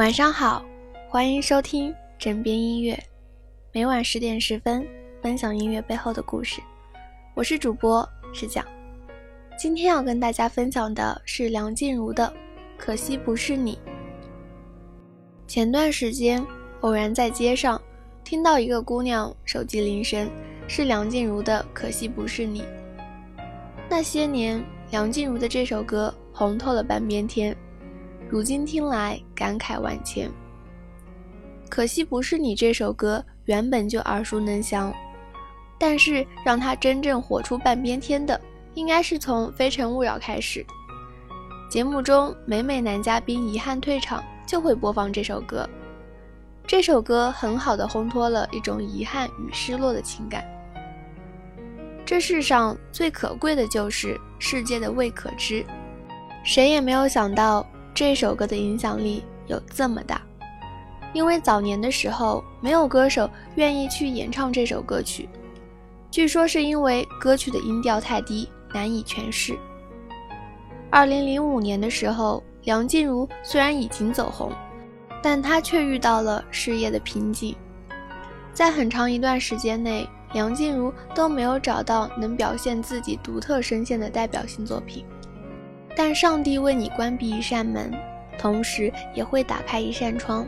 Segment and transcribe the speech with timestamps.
[0.00, 0.64] 晚上好，
[1.10, 2.98] 欢迎收听枕边音乐，
[3.70, 4.82] 每晚十点十分
[5.20, 6.62] 分享音乐背后的故事。
[7.34, 8.64] 我是主播石讲，
[9.58, 12.26] 今天要跟大家分享的是梁静茹的
[12.78, 13.74] 《可惜不是你》。
[15.46, 16.42] 前段时间
[16.80, 17.78] 偶然在街上
[18.24, 20.30] 听到一个姑娘手机铃声，
[20.66, 22.62] 是梁静茹的《可惜不是你》。
[23.86, 27.54] 那些年，梁静茹的这首歌红透了半边天。
[28.30, 30.30] 如今听来，感慨万千。
[31.68, 34.94] 可惜不是你这首歌原本就耳熟能详，
[35.76, 38.40] 但是让它真正火出半边天的，
[38.74, 40.64] 应该是从《非诚勿扰》开始。
[41.68, 45.68] 节目中每每男嘉宾遗憾退场，就会播放这首歌。
[46.68, 50.44] 这首歌很好的烘托了一种遗憾与失落的情感。
[52.06, 55.66] 这世上最可贵的就是世界的未可知，
[56.44, 57.66] 谁也没有想到。
[57.94, 60.22] 这首歌的影响力有这么大，
[61.12, 65.28] 因为早年的时候没有歌手愿意去演唱这首歌曲，
[66.10, 69.58] 据说是因为歌曲的音调太低，难以诠释。
[70.90, 74.50] 二零零五年的时候，梁静茹虽然已经走红，
[75.22, 77.54] 但她却遇到了事业的瓶颈，
[78.52, 85.04] 在很长一段时间内，梁静茹都没有找到能表现自己独特声线的代表性作品。
[85.96, 87.92] 但上帝为你关闭一扇门，
[88.38, 90.46] 同时也会打开一扇窗。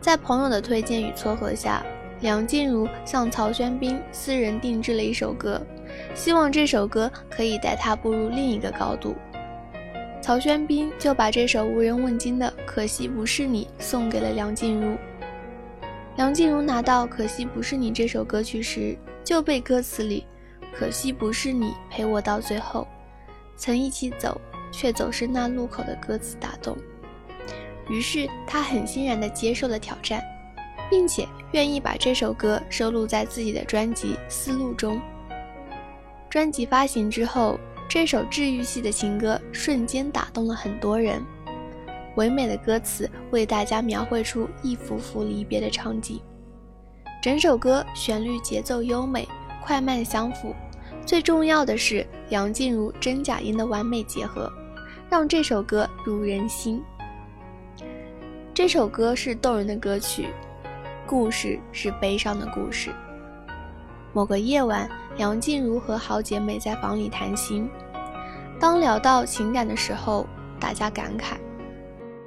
[0.00, 1.82] 在朋友的推荐与撮合下，
[2.20, 5.60] 梁静茹向曹轩宾私人定制了一首歌，
[6.14, 9.14] 希望这首歌可以带她步入另一个高度。
[10.20, 14.96] 曹轩宾就把这首无人问津的《可惜不是你》送给了梁静茹。
[16.16, 20.26] 梁静茹拿到《可惜不是你》这首歌曲时，就被歌词里
[20.72, 22.86] “可惜不是你陪我到最后”。
[23.56, 24.40] 曾一起走，
[24.72, 26.76] 却走失那路口的歌词打动，
[27.88, 30.22] 于是他很欣然地接受了挑战，
[30.90, 35.00] 并且愿意把这首歌收录在自己的专辑《丝路》中。
[36.28, 41.22] 专辑发行之后，这首治愈系的情歌瞬间打动了很多人，
[42.16, 46.20] 唯美的歌词为大家描绘出一幅幅离别的场景，
[47.22, 49.28] 整首歌旋律节奏优美，
[49.64, 50.52] 快慢相符。
[51.06, 54.50] 最重要的是梁静茹真假音的完美结合，
[55.10, 56.82] 让这首歌入人心。
[58.54, 60.28] 这首歌是动人的歌曲，
[61.06, 62.90] 故事是悲伤的故事。
[64.14, 64.88] 某个夜晚，
[65.18, 67.68] 梁静茹和好姐妹在房里谈心，
[68.58, 70.26] 当聊到情感的时候，
[70.58, 71.34] 大家感慨：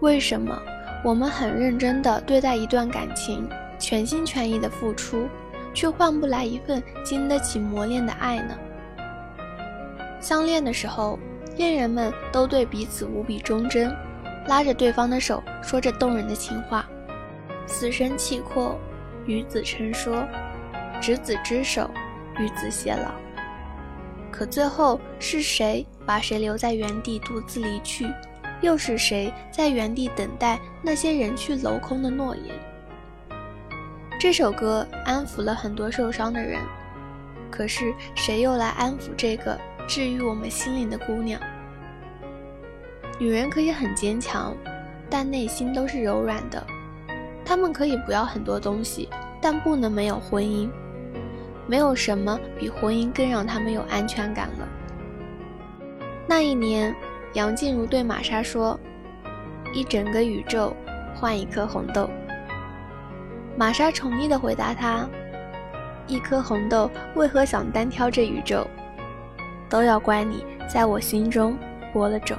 [0.00, 0.56] 为什么
[1.04, 3.48] 我们很认真地对待一段感情，
[3.80, 5.26] 全心全意的付出？
[5.74, 8.56] 却换不来一份经得起磨练的爱呢。
[10.20, 11.18] 相恋的时候，
[11.56, 13.94] 恋人们都对彼此无比忠贞，
[14.46, 16.86] 拉着对方的手，说着动人的情话。
[17.66, 18.78] 死神契阔，
[19.26, 20.26] 与子成说，
[21.00, 21.88] 执子之手，
[22.38, 23.12] 与子偕老。
[24.30, 28.06] 可最后是谁把谁留在原地独自离去？
[28.60, 32.54] 又是谁在原地等待那些人去楼空的诺言？
[34.20, 36.60] 这首歌安抚了很多受伤的人，
[37.50, 39.58] 可是谁又来安抚这个
[39.88, 41.40] 治愈我们心灵的姑娘？
[43.18, 44.54] 女人可以很坚强，
[45.08, 46.62] 但内心都是柔软的。
[47.46, 49.08] 她们可以不要很多东西，
[49.40, 50.68] 但不能没有婚姻。
[51.66, 54.68] 没有什么比婚姻更让她们有安全感了。
[56.26, 56.94] 那一年，
[57.32, 58.78] 杨静茹对玛莎说
[59.72, 60.76] ：“一整个宇宙
[61.14, 62.10] 换一颗红豆。”
[63.60, 65.06] 玛莎宠溺地回答他
[66.08, 68.66] ：“一颗红豆为何想单挑这宇宙？
[69.68, 71.54] 都要怪你在我心中
[71.92, 72.38] 播了种。”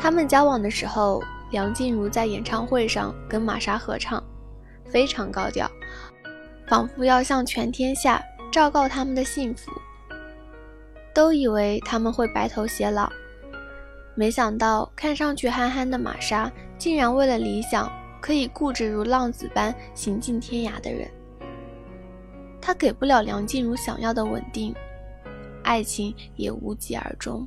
[0.00, 4.24] 他们交往的时候，梁静茹在演唱会上跟玛莎合唱，
[4.86, 5.70] 非常高调，
[6.66, 9.70] 仿佛要向全天下昭告他们的幸福。
[11.14, 13.12] 都以为他们会白头偕老，
[14.14, 17.86] 没想到看上去憨憨的玛莎，竟然为了理想。
[18.20, 21.08] 可以固执如浪子般行尽天涯的人，
[22.60, 24.74] 他给不了梁静茹想要的稳定，
[25.62, 27.46] 爱情也无疾而终。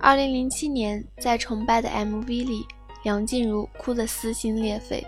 [0.00, 2.64] 二零零七年，在《崇拜》的 MV 里，
[3.02, 5.04] 梁静茹哭得撕心裂肺，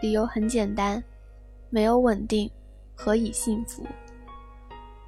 [0.00, 1.02] 理由很简单：
[1.70, 2.50] 没有稳定，
[2.94, 3.86] 何以幸福？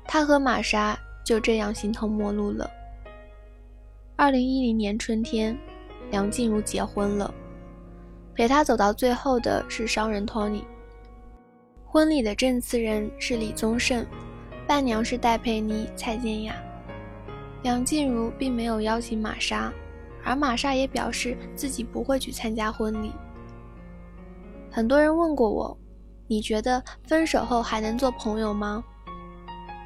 [0.04, 2.70] 他和玛莎就这样形同陌路了。
[4.16, 5.56] 二零一零年春天，
[6.10, 7.32] 梁静茹结婚了。
[8.40, 10.64] 陪他走到最后的是商人托尼。
[11.84, 14.02] 婚礼的证词人是李宗盛，
[14.66, 16.54] 伴娘是戴佩妮、蔡健雅。
[17.62, 19.70] 梁静茹并没有邀请玛莎，
[20.24, 23.12] 而玛莎也表示自己不会去参加婚礼。
[24.70, 25.76] 很多人问过我，
[26.26, 28.82] 你觉得分手后还能做朋友吗？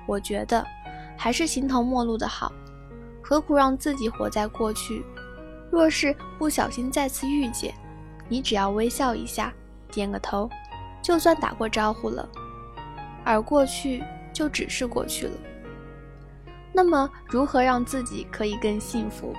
[0.06, 0.64] 我觉得
[1.18, 2.52] 还是形同陌路的好，
[3.20, 5.04] 何苦让自己活在过去？
[5.72, 7.74] 若是不小心再次遇见，
[8.28, 9.52] 你只要微笑一下，
[9.90, 10.48] 点个头，
[11.02, 12.28] 就算打过招呼了。
[13.24, 15.32] 而过去就只是过去了。
[16.72, 19.34] 那么，如何让自己可以更幸福？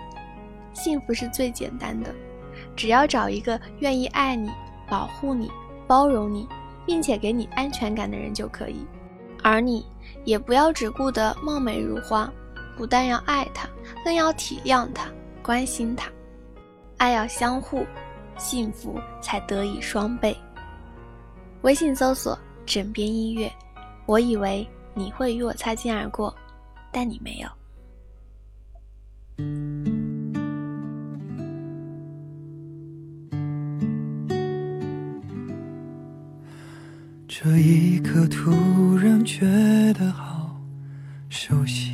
[0.74, 2.14] 幸福是最简单的，
[2.76, 4.52] 只要找一个愿意爱你、
[4.90, 5.52] 保护你、
[5.86, 6.48] 包容你，
[6.86, 8.86] 并且给你安全感的人就可以。
[9.44, 9.86] 而你
[10.24, 12.32] 也不要只顾得貌美如花，
[12.76, 13.70] 不但要爱他，
[14.04, 15.08] 更要体谅他、
[15.44, 16.10] 关心他。
[16.98, 17.86] 爱要相互，
[18.38, 20.36] 幸福才得以双倍。
[21.62, 23.52] 微信搜索“枕边音乐”，
[24.06, 26.36] 我以为你会与我擦肩而过，
[26.92, 27.50] 但你没有。
[37.28, 39.46] 这一刻突然觉
[39.94, 40.56] 得好
[41.30, 41.94] 熟悉，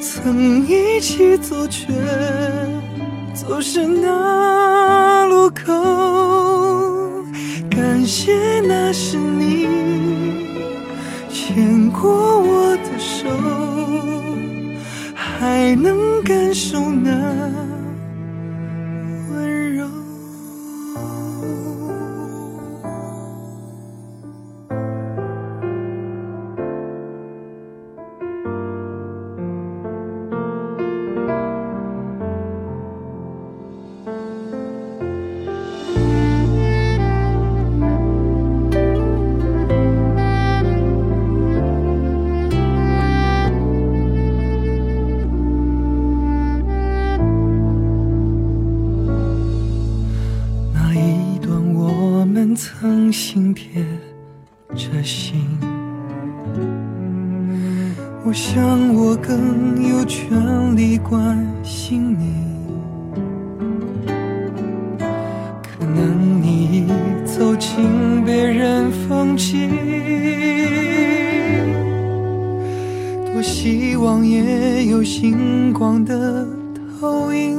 [0.00, 1.92] 曾一起走却
[3.34, 7.20] 走失那路口。
[7.70, 9.68] 感谢那是你
[11.30, 12.49] 牵过我
[58.24, 62.34] 我想我更有权利关心你。
[65.62, 66.86] 可能你已
[67.24, 69.70] 走进别人风景，
[73.32, 76.46] 多希望也有星光的
[77.00, 77.58] 投影。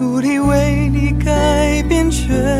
[0.00, 2.32] 努力为你改变，却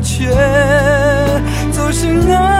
[0.00, 0.28] 却
[1.72, 2.57] 总是那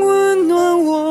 [0.00, 1.07] 温暖我。